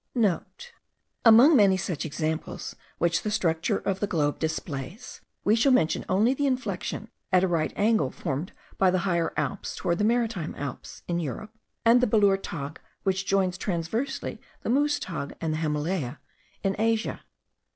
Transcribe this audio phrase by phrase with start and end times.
[0.07, 6.05] *(* Among many such examples which the structure of the globe displays, we shall mention
[6.09, 10.55] only the inflexion at a right angle formed by the Higher Alps towards the maritime
[10.57, 11.53] Alps, in Europe;
[11.85, 16.19] and the Belour Tagh, which joins transversely the Mouz Tagh and the Himalaya,
[16.63, 17.21] in Asia.